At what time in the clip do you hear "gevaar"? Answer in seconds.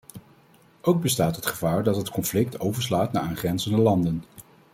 1.45-1.83